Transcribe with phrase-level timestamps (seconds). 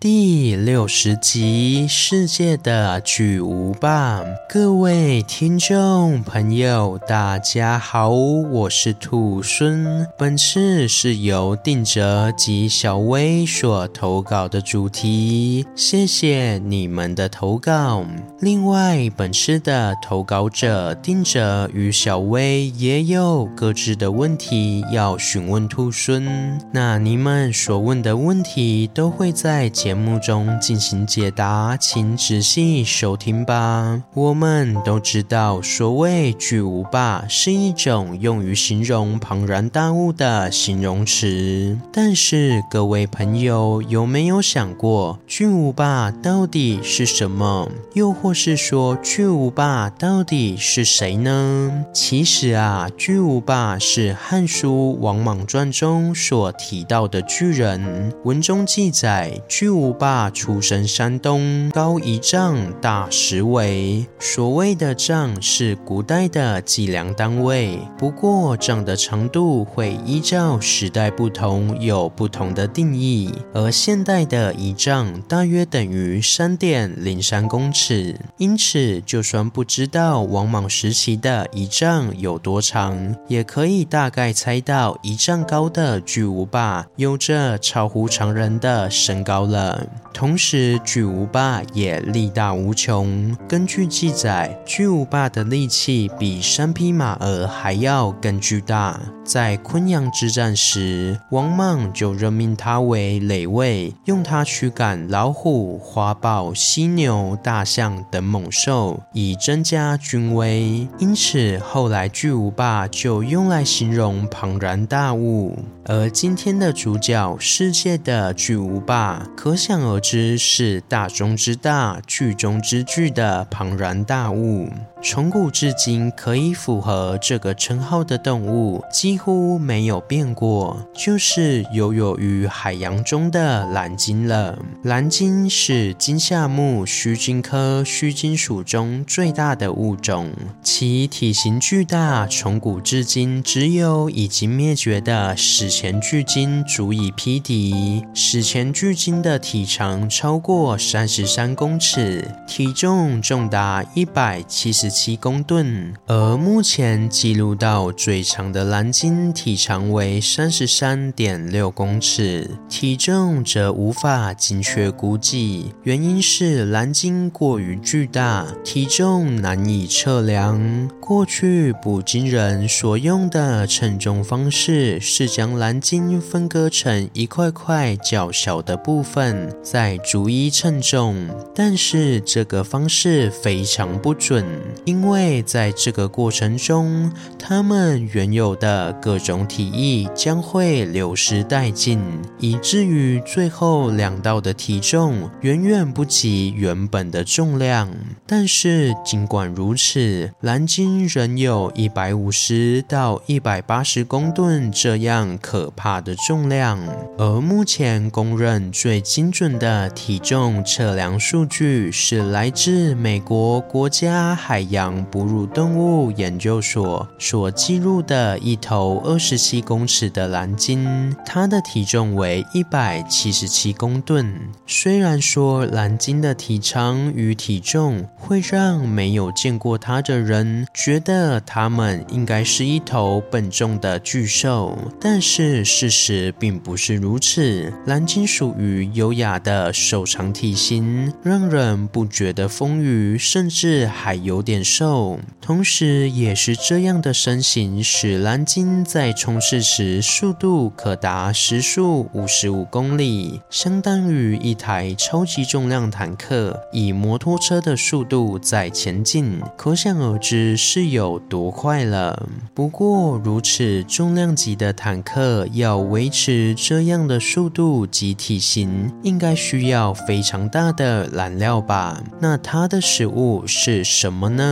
[0.00, 4.22] 第六十集：世界的巨无霸。
[4.48, 10.06] 各位听众朋友，大家好，我是兔孙。
[10.16, 18.06] 本次是由定哲及小薇所投稿的主题，谢谢你们的投稿。
[18.38, 26.56] 另外，本次的投稿者定哲与小薇也有各自的问题要询问兔孙。
[26.72, 34.02] 那你们所问的问题都会在节节目中进行解答，请仔细收听吧。
[34.12, 41.78] 我们都知道，所谓巨无霸是一种用于形容庞然大物的形容词。
[41.90, 47.70] 但是，各位朋友有没有想过，巨无霸到底是什么？
[47.94, 51.86] 又或是说，巨无霸到底是谁呢？
[51.94, 58.12] 其实啊，巨无霸是《汉书·王莽传》中所提到的巨人。
[58.24, 60.30] 文中记载，巨无霸。
[60.30, 64.06] 出身山东，高一丈，大十围。
[64.18, 73.34] 所谓的丈是古代的计量单位，不过丈的长度会依照时代不同有不同的定义。
[73.52, 89.67] 而现代的一丈大约等于三点零三公尺，因此就算不知道王莽时期的一丈有多长，也可以大概猜到一丈高的巨无霸有着超乎常人的身高了。
[90.12, 93.36] 同时，巨无霸也力大无穷。
[93.48, 99.00] 根据记载，巨无霸的力气比三匹马儿还要更巨大。
[99.24, 110.88] 在昆阳之战时，王莽就任命他为垒尉，用他驱赶老虎、花豹、犀牛、大象等猛兽，以增加军威。
[110.98, 115.58] 因此，后来巨无霸就用来形容庞然大物。
[115.84, 124.70] 而今天的主角，世界的巨无霸，可可想而知是大中之大、巨中之巨的庞然大物。
[125.00, 134.58] 从古至今，可以符合这个称号的动物几乎没有变过，就是游泳于海洋中的蓝鲸了。
[134.82, 140.32] 蓝鲸是鲸下目须鲸科须鲸属中最大的物种，
[140.62, 148.04] 其体型巨大，从古至今只有已经灭绝的史前巨鲸足以匹敌。
[148.12, 170.88] 史前巨鲸的体长超过三十三公尺，体重重达一百七十七公吨，而目前记录到最长的蓝鲸体长为三十三点六公尺，体重则无法精确估计，原因是蓝鲸过于巨大，体重难以测量。
[171.00, 184.44] 过去捕鲸人所用的称重方式是将蓝鲸分割成一块块较小的部分，再逐一称重，但是这个方式非常不准。
[184.84, 192.00] 因为在这个过程中，它们原有的各种体液将会流失殆尽，
[192.38, 197.88] 以至于最后两道的体重远远不及原本的重量。
[198.26, 206.78] 但是尽管如此，蓝鲸仍有一百五十到一百八十公吨这样可怕的重量。
[207.18, 214.98] 而目前公认最精准的体重测量数据是来自美国国家海洋。
[215.10, 224.34] 哺乳动物研究所所记录的一头二十七公尺的蓝鲸，它的体重为一百七十七公吨。
[224.66, 237.72] 虽然说蓝鲸的体长与体重会让没有见过它的人觉得它们应该是一头笨重的巨兽，但是事实并不是如此。
[237.86, 244.57] 蓝鲸属于优雅的瘦长体型，让人不觉得丰腴，甚至还有点。
[244.64, 262.28] 瘦，同时也是这样的身形，使蓝鲸在冲刺时速度可达时速五十五公里，相当于一台超级重量坦克以摩托车的速度在前进，可想而知是有多快了。
[262.54, 272.02] 不过，如此重量级的坦克要维持这样的速度及体型，应该需要非常大的燃料吧？
[272.20, 274.47] 那它的食物是什么呢？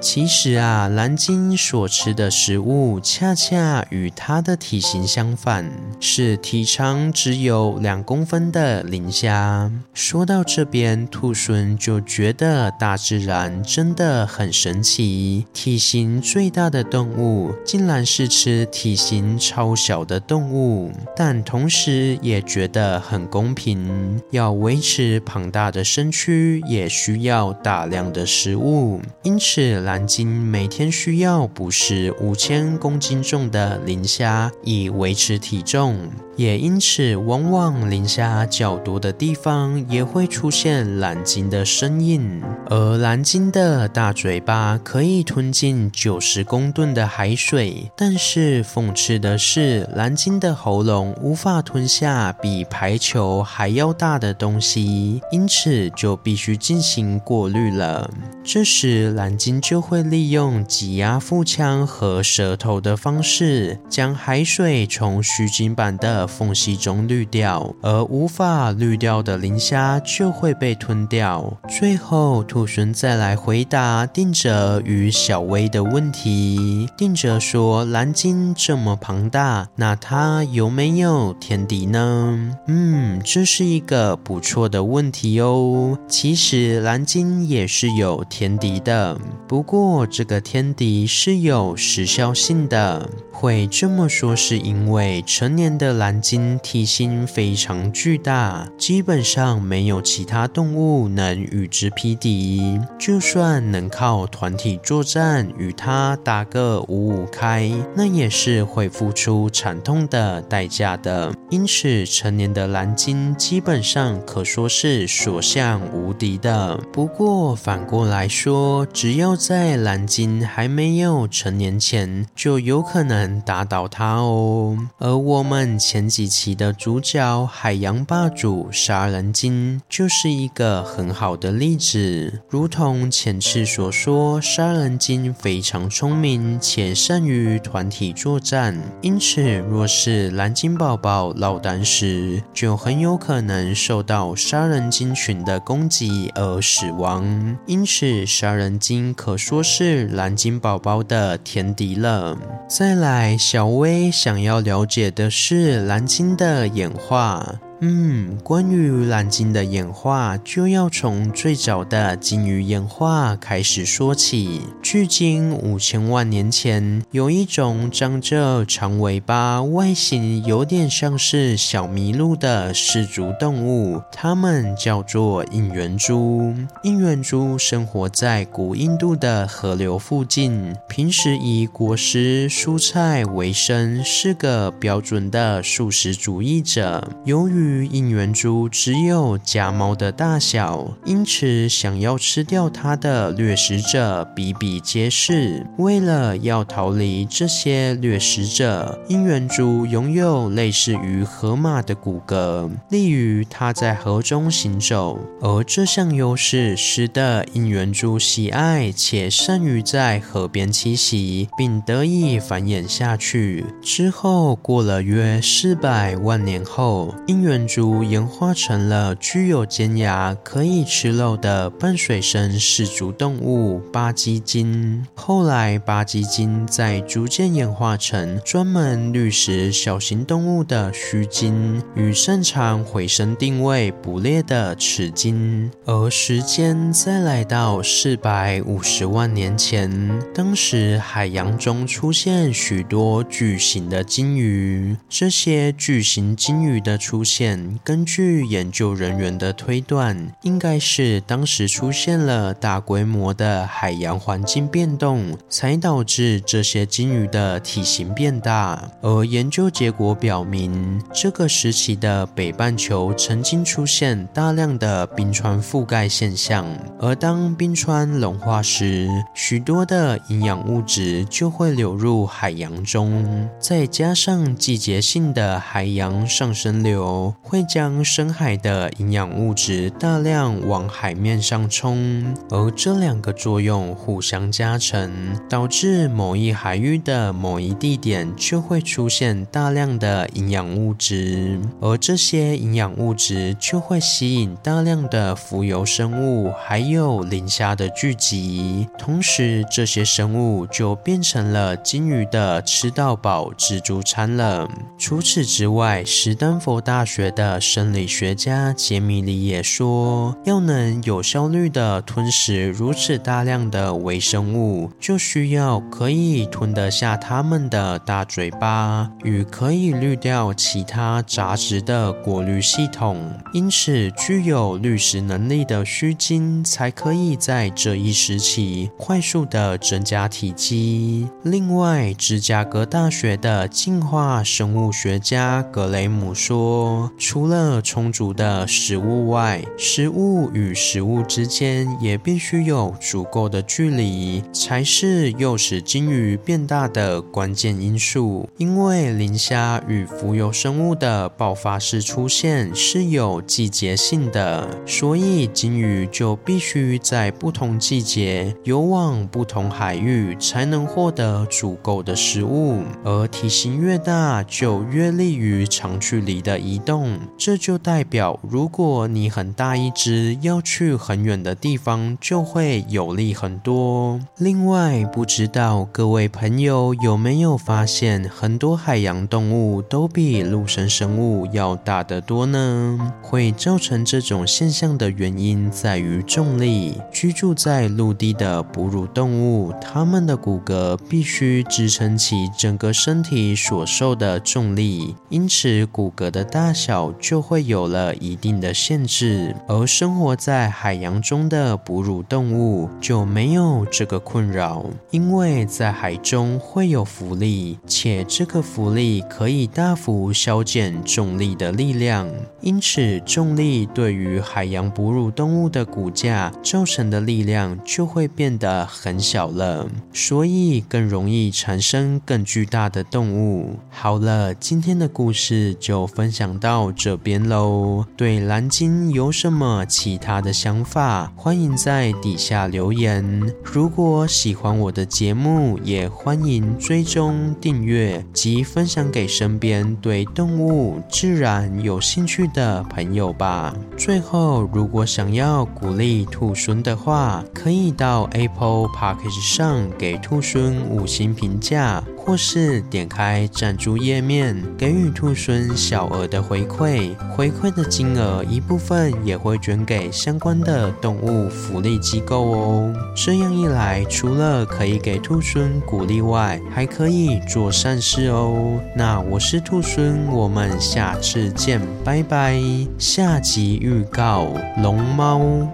[0.00, 5.70] 其实啊，蓝鲸所吃的食物恰恰与它的体型相反，
[6.00, 9.70] 是体长只有两公分的磷虾。
[9.92, 24.20] 说到这边，兔孙就觉得大自然真的很神奇，体型最大的动物竟然是吃体型超小的动物，但同时也觉得很公平。
[24.30, 36.10] 要维持庞大的身躯，也需要大量的食物，因此蓝鲸每天需要捕食五千公斤重的磷虾以维持体重。
[36.40, 42.40] 也因此，往往磷虾较多的地方，也会出现蓝鲸的身影。
[42.70, 58.10] 而蓝鲸的大嘴巴可以吞进九十公吨的海水，但是讽刺的是，蓝鲸的喉咙无法吞下比排球还要大的东西，因此就必须进行过滤了。
[58.42, 71.58] 这时，蓝鲸就会利用挤压腹腔和舌头的方式，将海水从须鲸板的缝隙中滤掉，而无法滤掉的磷虾就会被吞掉。
[71.68, 76.88] 最后，兔猻再来回答定哲与小薇的问题。
[76.96, 85.98] 定哲说：“蓝鲸这么庞大，那它有没有天敌呢？”嗯，这是一个不错的问题哦。
[86.08, 89.18] 其实蓝鲸也是有天敌的，
[89.48, 93.10] 不过这个天敌是有时效性的。
[93.32, 96.19] 会这么说是因为成年的蓝。
[96.20, 102.78] 蓝鲸体型非常巨大，基本上没有其他动物能与之匹敌。
[102.98, 111.32] 就算能靠团体作战与它打个五五开，那也是会付出惨痛的代价的。
[111.48, 116.76] 因此，成年的蓝鲸基本上可说是所向无敌的。
[116.92, 124.76] 不过反过来说，只要在蓝鲸还没有成年前，就有可能打倒它哦。
[124.98, 132.40] 而我们前前几期的主角海洋霸主杀人鲸就是一个很好的例子。
[132.48, 147.58] 如同前次所说，杀人鲸非常聪明且善于团体作战，因此若是蓝鲸宝宝落单时，就很有可能受到杀人鲸群的攻击而死亡。
[147.66, 152.38] 因此，杀人鲸可说是蓝鲸宝宝的天敌了。
[152.66, 156.10] 再来，小薇想要了解的是蓝。
[156.10, 157.69] 鲸的演化。
[157.82, 164.60] 嗯，关于蓝鲸的演化，就要从最早的鲸鱼演化开始说起。
[164.82, 176.52] 距今五千万年前，有一种长着长尾巴、外形有点像是小麋鹿的氏足动物，它们叫做印原蛛。
[176.82, 187.08] 印原蛛生活在古印度的河流附近，平时以果实、蔬菜为生，是个标准的素食主义者。
[187.24, 195.66] 由于印原蛛只有家猫的大小，因此想要吃掉它的掠食者比比皆是。
[195.78, 205.18] 为了要逃离这些掠食者，印原蛛拥有类似于河马的骨骼，利于它在河中行走。
[205.40, 213.64] 而这项优势使得印原蛛喜爱且善于在河边栖息，并得以繁衍下去。
[213.82, 225.06] 之后过了约四百万年后，印原蛛演化成了具有尖牙、可以吃肉的半水生始足动物巴基鲸。
[225.14, 235.70] 后来，巴基鲸在逐渐演化成专门掠食小型动物的须鲸，与擅长回声定位捕猎的齿鲸。
[235.84, 247.49] 而时间再来到四百五十万年前，当时海洋中出现许多巨型的鲸鱼，这些巨型鲸鱼的出现。
[247.84, 258.90] 根据研究人员的推断，应该是当时出现了大规模的海洋环境变动，才导致这些鲸鱼的体型变大。
[259.00, 266.66] 而研究结果表明，这个时期的北半球曾经出现大量的冰川覆盖现象，
[267.00, 277.34] 而当冰川融化时，许多的营养物质就会流入海洋中，再加上季节性的海洋上升流。
[277.42, 285.10] 会将深海的营养物质大量往海面上冲，而这两个作用互相加成，
[285.48, 304.68] 导致某一海域的某一地点就会出现大量的营养物质，而这些营养物质就会吸引大量的浮游生物，还有磷虾的聚集，同时这些生物就变成了鲸鱼的吃到饱自助餐了。
[304.98, 323.30] 除此之外，史丹佛大学的生理学家杰米里也说，要能有效率地吞食如此大量的微生物，就需要可以吞得下它们的大嘴巴与可以滤掉其他杂质的过滤系统。
[323.52, 331.28] 因此，具有滤食能力的须鲸才可以在这一时期快速地增加体积。
[331.42, 348.48] 另外，芝加哥大学的进化生物学家格雷姆说，除了充足的食物外，食物与食物之间也必须有足够的距离，才是诱使鲸鱼变大的关键因素。
[348.56, 362.82] 因为磷虾与浮游生物的爆发式出现是有季节性的，所以鲸鱼就必须在不同季节游往不同海域，才能获得足够的食物。
[363.04, 366.99] 而体型越大，就越利于长距离的移动。
[367.36, 374.20] 这就代表，如果你很大一只，要去很远的地方，就会有利很多。
[374.38, 383.12] 另外，不知道各位朋友有没有发现，很多海洋动物都比陆生生物要大得多呢？
[383.22, 387.00] 会造成这种现象的原因在于重力。
[387.12, 396.89] 居住在陆地的哺乳动物，它们的骨骼必须支撑起整个身体所受的重力，因此骨骼的大小
[397.20, 399.54] 就会有了一定的限制。
[399.68, 412.28] 而生活在海洋中的哺乳动物就没有这个困扰，因为在海中会有浮力，且这个浮力可以大幅消减重力的力量，
[412.60, 423.76] 因此重力对于海洋哺乳动物的骨架造成的力量就会变得很小了，所以更容易产生更巨大的动物。
[423.90, 428.06] 好了，今天的故事就分享到到这边喽。
[428.16, 431.30] 对蓝鲸有什么其他的想法？
[431.36, 433.52] 欢迎在底下留言。
[433.62, 443.76] 如果喜欢我的节目，也欢迎追踪订阅及分享给身边对动物、自然有兴趣的朋友吧。
[443.98, 452.02] 最后，如果想要鼓励兔孙的话，可以到 Apple Podcast 上给兔孙五星评价。
[452.22, 462.94] 或是点开赞助页面，给予兔猻小额的回馈，回馈的金额一部分也会捐给相关的动物福利机构哦。
[463.16, 468.78] 这样一来，除了可以给兔猻鼓励外，还可以做善事哦。
[468.94, 472.60] 那我是兔猻，我们下次见，拜拜。
[472.98, 474.46] 下集预告：
[474.82, 475.66] 龙猫。